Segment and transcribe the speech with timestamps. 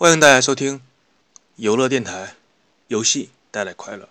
[0.00, 0.80] 欢迎大家收听
[1.56, 2.36] 游乐电台，
[2.86, 4.08] 游戏带来快乐。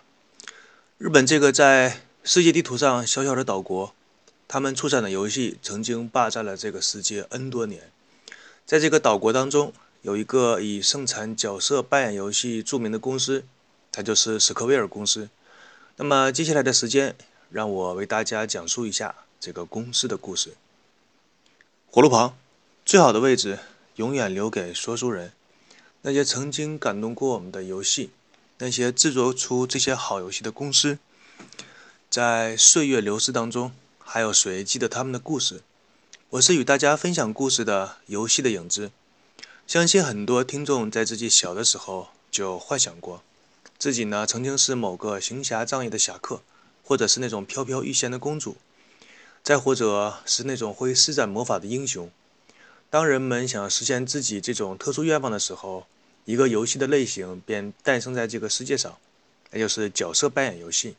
[0.98, 3.94] 日本这个在世界地图上小小的岛国，
[4.46, 7.90] 他们出产的游戏曾经霸占了这个世界 N 多年。
[8.66, 9.72] 在这个岛国当中，
[10.02, 13.46] 有一个以盛产角色扮演游戏著名的公司，
[13.90, 15.30] 它就是史克威尔公司。
[15.96, 17.16] 那么接下来的时间，
[17.48, 20.52] 让我为大家讲述一下这个公司的故事。
[21.90, 22.36] 火炉旁，
[22.84, 23.58] 最好的位置
[23.96, 25.32] 永远留给说书人。
[26.02, 28.10] 那些曾经感动过我们的游戏，
[28.58, 30.98] 那些制作出这些好游戏的公司，
[32.08, 35.62] 在岁月流逝当中，还有谁记得他们的故事？
[36.30, 38.92] 我是与大家分享故事的游戏的影子。
[39.66, 43.22] 相信很多听众在自己小的时候就幻想过，
[43.76, 46.42] 自己呢曾经是某个行侠仗义的侠客，
[46.84, 48.56] 或者是那种飘飘欲仙的公主，
[49.42, 52.10] 再或者是那种会施展魔法的英雄。
[52.90, 55.86] 当人们想实现自己这种特殊愿望的时候，
[56.24, 58.96] 一个游戏的类型便诞生在这个世界上，
[59.50, 60.96] 那就是角色扮演游戏。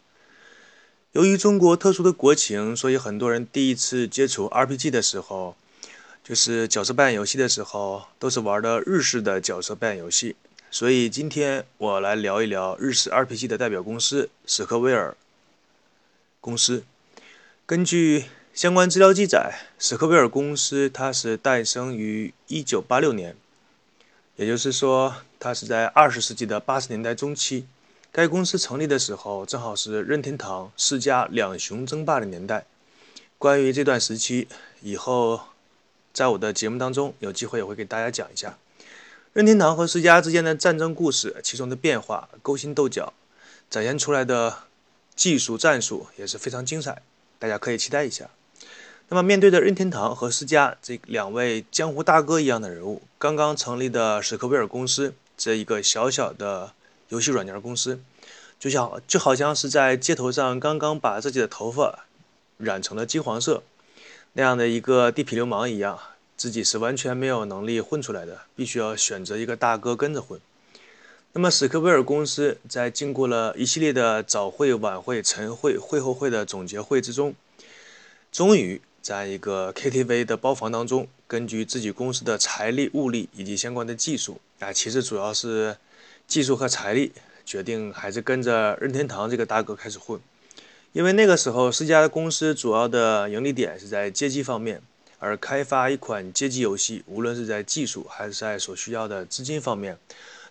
[1.13, 5.55] 由于中国特殊的国情，所以很多人第一次接触 RPG 的时候，
[6.23, 10.35] 就是角色扮演游戏的时候，都是玩的日式的角色扮演游戏。
[10.69, 15.17] 所以今天我来聊一聊日式 RPG 的代表公司史克威尔
[16.39, 16.83] 公司。
[17.65, 18.25] 根据
[18.59, 23.37] 相关资料记载，史克威尔公司它是诞生于1986年，
[24.35, 27.65] 也就是说，它是在20世纪的80年代中期。
[28.11, 32.65] 该公司成立的时候，正好是任天堂、世嘉两雄争霸的年代。
[33.37, 34.49] 关于这段时期，
[34.81, 35.39] 以后
[36.11, 38.57] 在我的节目当中有机会也会给大家讲一下
[39.31, 43.13] 任天堂和世嘉之间的战争故事，其中的变化、勾心斗角，
[43.69, 44.63] 展现出来的
[45.15, 47.01] 技术战术也是非常精彩，
[47.39, 48.29] 大家可以期待一下。
[49.11, 56.73] 那么，面对着任天堂和世嘉这两位江湖大哥一样的人物，刚刚成立的史克威尔公司这一个小小的
[57.07, 57.99] 游戏软件公司，
[58.59, 62.05] 就像就好像是在街头上刚刚把自己的头发
[62.59, 63.63] 染成了金黄色
[64.33, 65.99] 那样的一个地痞流氓一样，
[66.37, 70.39] 自己是完全没有能力混出来的，必须要选择一个大哥跟着混。
[71.33, 77.33] 那么，史克威尔公司在经过了一系列的早会、晚会、晨会、会后会的总结会之中，
[78.31, 78.79] 终于。
[79.01, 85.77] 在一个 KTV 的包房当中，根据自己公司的财力、物力以及相关的技术，啊，其实主要是
[86.27, 87.11] 技术和财力，
[87.45, 90.19] 决定还是跟着任天堂这个大哥开始混。
[90.91, 94.81] 因为那个时候，世家的公司主要的盈利点是在街机方面，
[95.19, 99.97] 而开发一款街机游戏，无论是在技术还是在所需要的资金方面，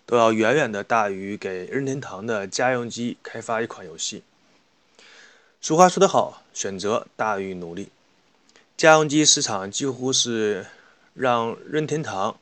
[0.05, 4.23] 都要远远的大于给任天堂的家用机开发一款游戏。
[5.61, 7.89] 俗话说得好，选择大于努力。
[8.79, 10.65] 家用机市场几乎是
[11.13, 12.39] 让任天堂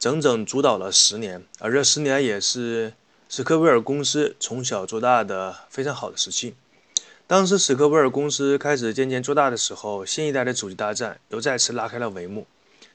[0.00, 2.94] 整整主导了十年，而这十年也是
[3.28, 6.56] 史克威尔公司从小做大的非常好的时期。
[7.28, 12.48] 当时史克威尔公司开始渐渐做大的时候，新一代的主机大战又再次拉开了帷幕。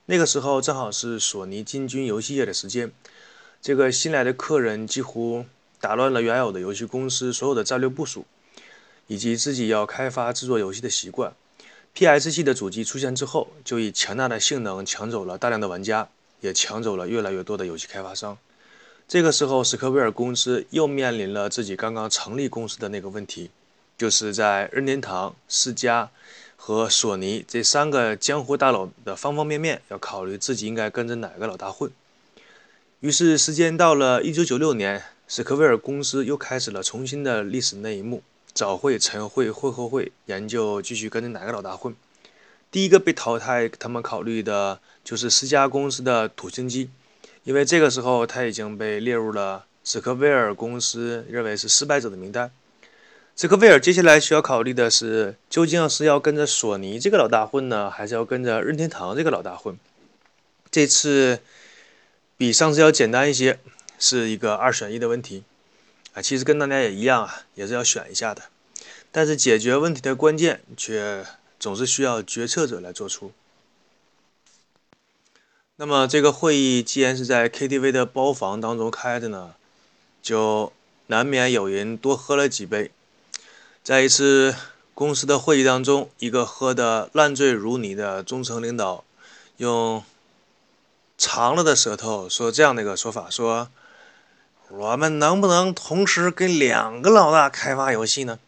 [0.08, 2.92] 那个时候正好是索尼进军游戏业的时间，
[3.62, 5.46] 这个新来的客人几乎
[5.80, 8.26] 打乱了原有的游戏公司所有的战略部署，
[9.08, 11.34] 以及自己要开发制作游戏的习惯。
[11.94, 12.32] P.S.
[12.32, 16.08] 系的主机出现之后，就以强大的性能抢走了大量的玩家，
[16.40, 18.38] 也抢走了越来越多的游戏开发商。
[19.08, 23.52] 这个时候，史克威尔公司又面临了自己刚刚成立公司的那个问题，
[23.98, 26.10] 就是在任天堂、世嘉
[26.56, 31.92] 和索尼这三个江湖大佬的方方面面，要考虑自己应该跟着哪个老大混。
[33.02, 38.24] 于是，时间到了1996年，史克威尔公司又开始了重新的历史那一幕。
[38.54, 41.96] 早会、晨会、会后会，研究继续跟着哪个老大混。
[42.70, 46.90] 第一个被淘汰，他们考虑的就是世嘉公司的土星机，
[47.44, 52.52] 因为这个时候他已经被列入了史克威尔公司认为是失败者的名单。
[53.36, 59.78] 史克威尔接下来需要考虑的是，究竟是要跟着索尼这个老大混呢，还是要跟着任天堂这个老大混？
[60.70, 61.40] 这次
[62.38, 63.60] 比上次要简单一些，
[63.98, 65.44] 是一个二选一的问题。
[66.14, 68.44] 啊，其实跟大家也一样啊，也是要选一下的。
[69.12, 71.26] 但是解决问题的关键却
[71.60, 73.32] 总是需要决策者来做出。
[75.78, 79.56] 那么这个会议既然是在 KTV 的包房当中开的呢，
[80.22, 80.72] 就
[81.08, 82.92] 难免有人多喝了几杯。
[83.84, 84.56] 在一次
[84.94, 89.04] 公司的会议当中，一个喝得烂醉如泥的中层领导，
[89.58, 90.04] 用
[91.18, 93.70] 长了的舌头说这样的一个说法说。
[94.74, 98.40] 我们能不能同时给两个老大开发游戏呢？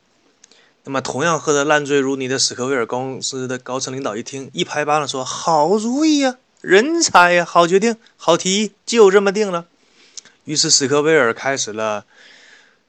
[0.86, 9.66] 那么，同样喝得烂醉如泥的史克威尔公司的高层领导一听，一拍巴掌说：“好主意呀，人才呀，好决定，好提议，就这么定了。”
[10.46, 12.06] 于是史克威尔开始了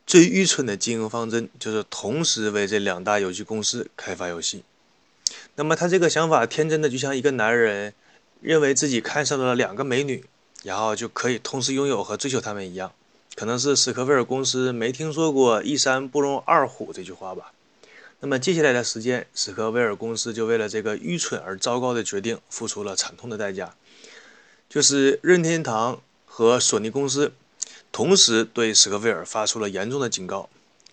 [0.06, 4.62] 最愚蠢的经营方针，就是同时为这两大游戏公司开发游戏。
[5.56, 7.94] 那么他这个想法天真的就像一个男人
[8.40, 10.25] 认为自己看上了两个美女，
[10.62, 12.92] 然后就可以同时拥有和追求她们一样。
[13.34, 17.52] 可能是史克威尔公司没听说过“一山不容二虎”这句话吧。
[18.20, 23.75] 那么接下来的时间，史克威尔公司就为了这个愚蠢而糟糕的决定付出了惨痛的代价，
[24.69, 27.32] 就是任天堂和索尼公司
[27.90, 30.48] 同时对史克威尔发出了严重的警告，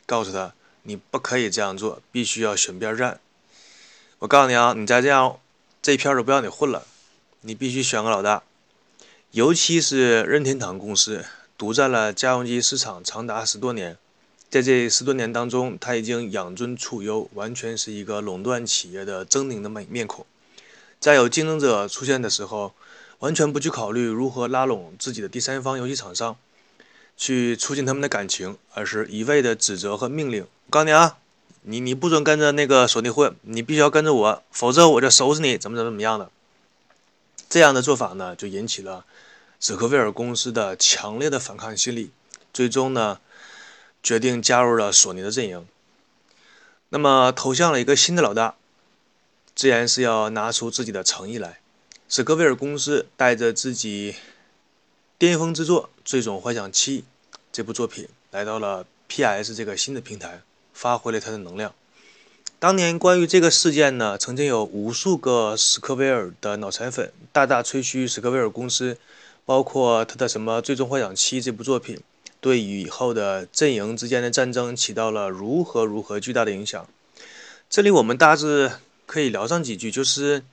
[0.06, 0.54] 告诉他
[0.84, 3.20] 你不可以这样做，必须要选边站。
[4.20, 5.40] 我告诉你啊，你再这样，
[5.82, 6.86] 这一片都不要你混了，
[7.42, 8.44] 你必须选个老大，
[9.30, 11.24] 尤其是任天堂公司。
[11.62, 13.96] 独占了家用机市场长达十多年，
[14.50, 20.26] 在这十多年当中，他已经养尊处优，完全是一个垄断企业的狰狞的面面孔。
[21.00, 22.74] 在有竞争者出现的时候，
[23.20, 26.36] 完全不去考虑如何拉拢自己的第三方游戏厂商，
[27.16, 30.42] 去促进他们的感情，而是一味的指责和命令。
[30.42, 31.20] 我告诉你啊，
[31.62, 36.32] 你你不准跟着那个索尼混，你必须要跟着我，否则我就收拾你，怎么怎么怎么样的。
[37.48, 39.06] 这样的做法呢，就引起了。
[39.64, 42.10] 史克威尔公司的强烈的反抗心理，
[42.52, 43.20] 最终呢，
[44.02, 45.68] 决定加入了索尼的阵营。
[46.90, 48.56] 那么投向了一个新的老大，
[49.54, 51.60] 自然是要拿出自己的诚意来。
[52.10, 54.16] 史克威尔公司带着自己
[55.20, 57.02] 巅峰之作《最终幻想七》
[57.52, 60.42] 这部作品，来到了 PS 这个新的平台，
[60.74, 61.76] 发挥了它的能量。
[62.58, 68.98] 当年关于这个事件呢，曾经有无数个史克威尔的脑残粉大大吹嘘史克威尔公司。
[69.46, 72.00] 包括他的什么《最终幻想七》这部作品，
[72.40, 76.88] 对以后的阵营之间的战争起到了如何如何巨大的影响。
[77.70, 78.72] 这里我们大致
[79.06, 80.44] 可以聊上几句，就是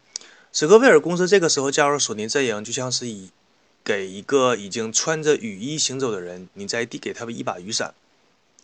[0.52, 3.30] 史克威尔公司这个时候加入索尼阵营，就像是以
[3.84, 7.94] 给一个已经穿着雨衣行走的人，你再递给他们一把雨伞。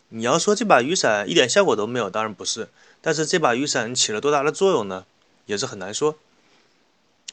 [0.09, 2.69] 你要说这把雨伞一点效果都没有，当然不是。
[3.01, 5.05] 但是这把雨伞起了多大的作用呢？
[5.45, 6.17] 也是很难说。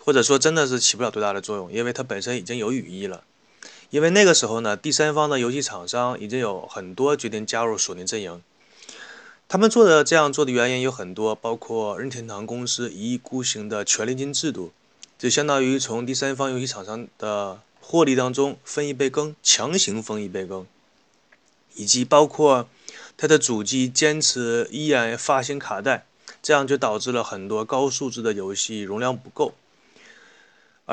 [0.05, 3.23] 或者说真的是起不了多大的作用，因为它本身已经有羽翼了。
[3.91, 8.43] 因为那个时候呢，第三方的游戏厂商已经有很多决定加入索尼阵营。
[9.49, 14.73] 他们做的这样做的原因有很多，包括任天堂公司一意孤行的权利金制度，
[15.19, 20.67] 就相当于从第三方游戏厂商的获利当中分一杯羹，强行分一杯羹，
[21.75, 22.67] 以及包括
[23.17, 26.07] 它的主机坚持依然发行卡带，
[26.43, 29.53] 这样就导致了很多高素质的游戏容量不够。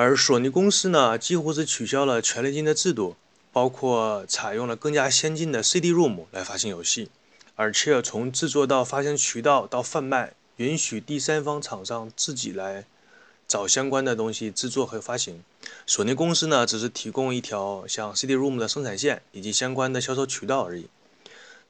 [0.02, 3.18] 而索尼公司呢，几乎是取消了权利金的制度，
[3.52, 7.10] 包括采用了更加先进的 CD-ROM 来发行游戏，
[7.56, 12.86] 而且从制作到发行渠道到贩卖，允许第三方厂商自己来
[13.46, 15.44] 找相关的东西制作和发行。
[15.86, 20.88] 索尼公司呢，只是提供一条像 CD-ROM 的生产线以及相关的销售渠道而已。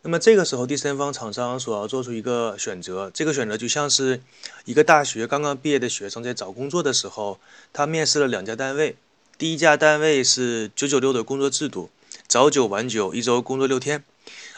[0.02, 4.22] 那么这个时候，第三方厂商所要做出一个选择，这个选择就像是
[4.64, 7.38] 一个大学刚刚毕业的学生在找工作的时候，
[7.74, 8.96] 他面试了两家单位，
[9.38, 11.90] 第一家单位是九九六的工作制度，
[12.28, 14.06] 早九晚九，一周工作六天，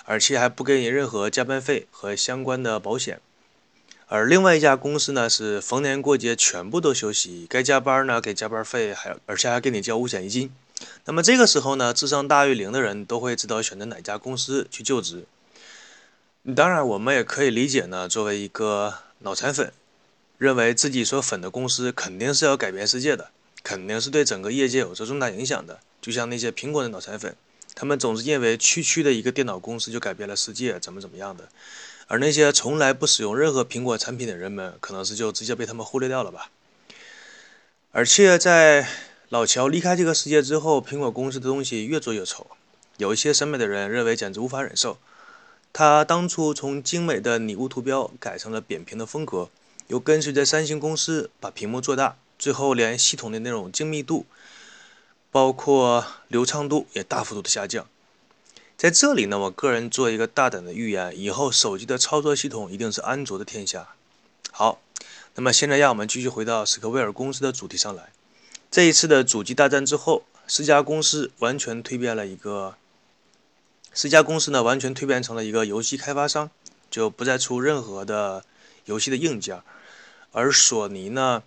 [0.06, 3.18] 而且还不给你任何加班费和相关的保险；
[4.06, 10.52] 而另外一家公司呢，是逢年过节全部都休息，该加班呢给加班费，还而且还给你交五险一金。
[11.06, 15.26] 那么这个时候呢，智商大于零的人都会知道选择哪家公司去就职。
[16.56, 19.72] 当然，我们也可以理解呢，作为一个脑残粉，
[20.38, 23.30] 认为自己所粉的公司肯定是要改变世界的，
[23.62, 25.80] 肯定是对整个业界有着重大影响的。
[26.02, 27.36] 就像那些苹果的脑残粉，
[27.76, 31.48] 他们总是认为区区的一个电脑公司就改变了世界，怎么怎么样的。
[32.08, 36.50] 而那些从来不使用任何苹果产品的人们，可能是就直接被他们忽略掉了吧。
[37.92, 38.88] 而且在
[39.32, 42.48] 老乔离开这个世界之后，苹果公司的东西越做越丑，
[42.98, 44.98] 有一些审美的人认为简直无法忍受。
[45.72, 49.50] 他当初从精美的拟物图标改成了扁平的风格，
[49.88, 54.26] 又跟随着三星公司把屏幕做大，最后连系统的那种精密度，
[55.32, 57.88] 包括流畅度也大幅度的下降。
[58.76, 63.94] 在这里呢，我个人做一个大胆的预言：以后手机的操作系统一定是安卓的天下。
[64.52, 64.82] 好，
[65.36, 68.10] 那么现在让我们继续回到史克威尔公司的主题上来。
[68.72, 72.78] 这一次的主机大战之后，四家公司完全蜕变了一个，
[73.92, 76.50] 四家公司呢完全蜕变成了一个游戏开发商，
[76.90, 78.46] 就不再出任何的
[78.86, 79.62] 游戏的硬件。
[80.32, 81.44] 而索尼呢，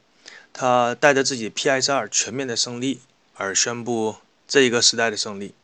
[0.53, 3.01] 他带着自己 PS2 全面的胜利
[3.37, 4.17] 而宣布
[4.47, 5.55] 这一个时代的胜利。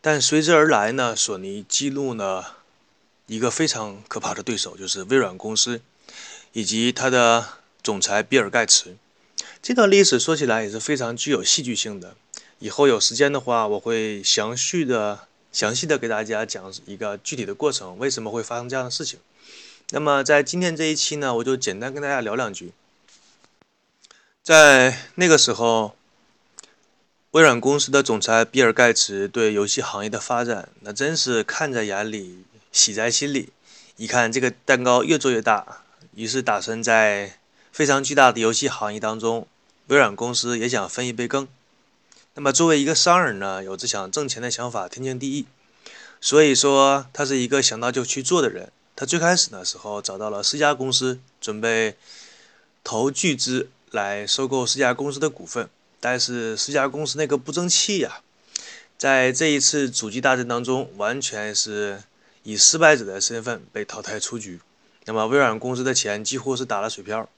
[0.00, 2.56] 但随之而来呢，索尼激怒了
[3.26, 5.80] 一个非常可怕的对手，就是微软公司
[6.52, 7.46] 以及它的
[7.84, 8.96] 总裁比尔盖茨。
[9.60, 12.14] 这段历史说起来也是非常具有戏剧性的。
[12.58, 19.20] 以后有时间的话，我会详细的、详细的给大家讲一个具体的过程，为什么会发生这样的事情。
[19.90, 22.72] 那么在今天这一期呢，我就简单跟大家聊两句。
[24.42, 25.94] 在那个时候，
[27.32, 33.50] 微软公司的总裁比尔·盖茨对游戏行业的发展，那真是看在眼里，喜在心里。
[33.96, 35.82] 一看这个蛋糕越做越大，
[36.14, 37.38] 于是打算在
[37.72, 39.46] 非常巨大的游戏行业当中，
[39.86, 41.46] 微软公司也想分一杯羹。
[42.34, 45.46] 那么作为一个商人呢，有着想挣钱的想法，天经地义。
[46.20, 48.72] 所以说，他是一个想到就去做的人。
[48.96, 51.96] 他最开始的时候找到了四家公司，准备
[52.82, 55.68] 投巨资来收购四家公司的股份。
[56.00, 58.20] 但是四家公司那个不争气呀，
[58.96, 62.02] 在这一次主机大战当中，完全是
[62.42, 64.60] 以失败者的身份被淘汰出局。
[65.04, 67.28] 那么微软公司的钱几乎是打了水漂。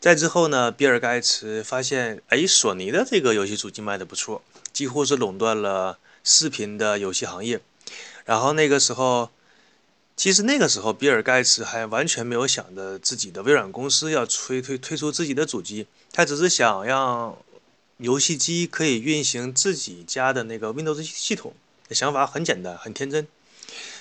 [0.00, 7.60] 再之后呢，比尔·盖茨发现，哎，索尼的这个游戏主机卖的不错，几乎是垄断了视频的游戏行业。
[8.24, 9.30] 然后那个时候，
[10.16, 17.36] 其实那个时候，比尔·盖茨还完全没有想着自己的微软公司要推推推出自己的主机，他只是想让
[17.96, 21.54] 游戏机可以运行自己家的那个 Windows 系统。
[21.90, 23.26] 想法很简单，很天真，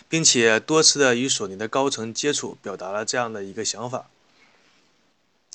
[0.07, 4.09] 并且多次的与索尼的高层接触，表达了这样的一个想法。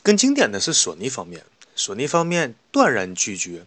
[0.02, 1.44] 更经典的是索尼方面，
[1.76, 3.64] 索尼方面断然拒绝。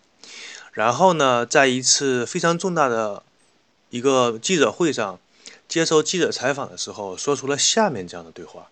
[0.73, 3.23] 然后呢，在一次非常重大的
[3.89, 5.17] 一个记者会上，
[5.69, 8.67] 接受记者采访的时候，说出了下面这样的对话。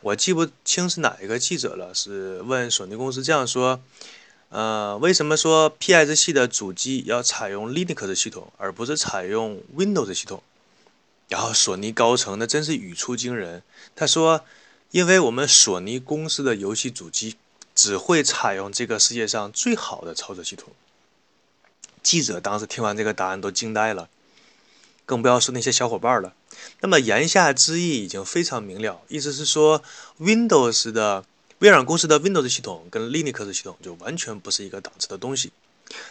[0.00, 3.82] 我记不清是哪一个记者了，是问索尼公司这样说
[4.48, 10.42] ：“呃，为什么说 PS 系的主机要采用 Linux 系统，而不是采用 Windows 系统？”
[11.28, 13.62] 然后索尼高层那真是语出惊人，
[13.94, 14.42] 他说。
[14.90, 17.36] 因为我们索尼公司的游戏主机
[17.74, 20.72] 只会采用这个世界上最好的操作系统。
[22.02, 24.08] 记者当时听完这个答案都惊呆了，
[25.04, 26.34] 更不要说那些小伙伴了。
[26.80, 29.82] 那么言下之意已经非常明了，意思是说
[30.20, 31.24] ，Windows 的
[31.58, 35.52] 微软公司的 Windows 系统跟 Linux 系统就完全不是一个档次的东西。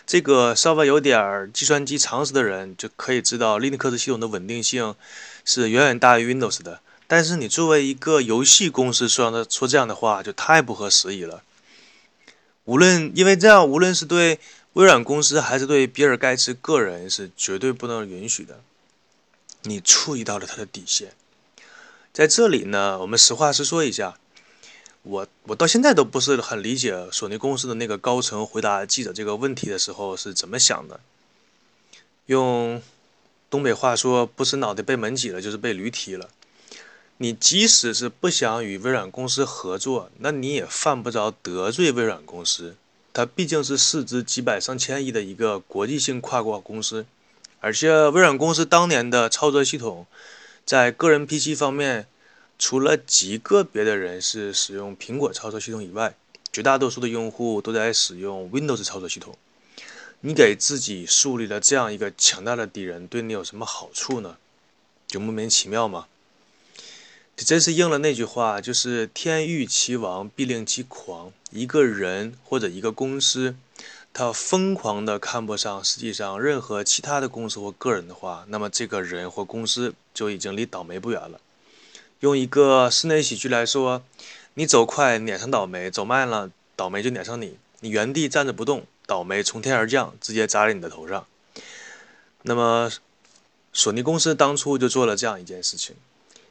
[0.06, 4.96] 这个稍微有点计算机常识的人就可以知道，Linux 系统的稳定性
[5.44, 6.82] 是远远大于 Windows 的。
[7.08, 11.44] 但是你作为一个游戏公司说的说这样的话就太不合时宜了。
[12.64, 14.40] 无论因为这样，无论是对
[14.74, 18.60] 微软公司还是对比尔盖茨个人是绝对不能允许的。
[19.62, 21.14] 你触及到了他的底线。
[22.12, 24.18] 在这里呢，我们实话实说一下，
[25.04, 31.00] 我我到现在都不是很理解索尼公司的那个高层回答记者这个问题的时候是怎么想的。
[32.26, 32.82] 用
[33.50, 36.30] 东北话说，不是脑袋被门挤了，就是被驴踢了。
[37.18, 42.76] 你即使是不想与微软公司合作，那你也犯不着得罪微软公司。
[43.14, 47.06] 它毕竟是市值几百上千亿的一个国际性跨国公司，
[47.62, 50.06] 而且微软公司当年的操作系统，
[50.66, 52.08] 在个人 PC 方面，
[52.60, 56.18] 除了极个别的人是使用苹果操作系统以外，
[56.52, 59.38] 绝大多数的用户都在使用 Windows 操作系统。
[60.20, 64.36] 你给自己树立了这样一个强大的敌人，对你有什么好处呢？
[65.08, 66.08] 就莫名其妙吗？
[67.44, 71.34] 真是应了那句话，就是“天欲其亡，必令其狂”。
[71.52, 73.56] 一个人或者一个公司，
[74.14, 81.40] 他疯狂的看不上实际上任何其他的公司或个人的话，那么这个人或公司就已经离倒霉不远了。
[82.22, 84.02] 用一个室内喜剧来说，
[84.54, 87.58] 你走快撵上倒霉，走慢了倒霉就撵上你。
[87.82, 91.28] 你原地站着不动，倒霉从天而降，直接砸在你的头上。
[92.44, 92.90] 那么，
[93.74, 95.98] 索尼公司当初就做了这样一件事情。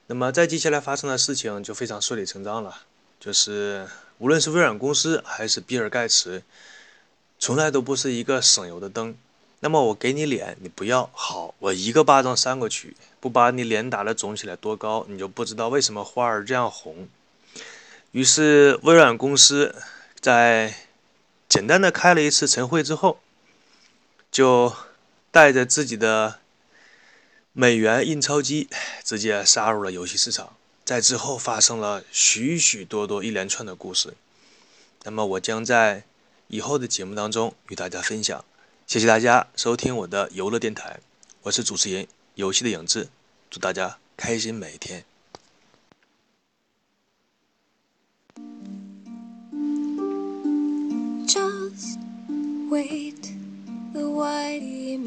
[0.06, 2.82] 那么，在接下来发生的事情就非常顺理成章了，
[3.18, 6.42] 就是无论是微软公司还是比尔盖茨，
[7.38, 9.16] 从来都不是一个省油的灯。
[9.60, 17.08] 那么我给你脸，你不要好，我一个巴掌扇过去，不把你脸打得肿起来多高，你就不知道为什么花儿这样红。
[18.12, 19.74] 于是，微软公司
[20.20, 20.74] 在
[21.48, 23.18] 简单的开了一次晨会之后，
[24.30, 24.70] 就
[25.30, 26.40] 带着自己的。
[27.56, 28.68] 美元印钞机
[29.04, 34.14] 直接杀入了游戏市场，在之后发生了许许多多一连串的故事。
[35.04, 36.02] 那么我将在
[36.48, 38.44] 以后的节目当中与大家分享。
[38.88, 40.98] 谢谢大家收听我的游乐电台，
[41.42, 43.08] 我是主持人游戏的影子，
[43.48, 45.04] 祝大家开心每一天。
[51.28, 52.00] Just
[52.68, 53.32] wait,
[53.92, 54.98] the whitey